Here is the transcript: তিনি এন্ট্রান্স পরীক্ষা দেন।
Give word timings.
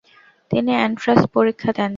তিনি 0.51 0.71
এন্ট্রান্স 0.85 1.21
পরীক্ষা 1.35 1.69
দেন। 1.77 1.89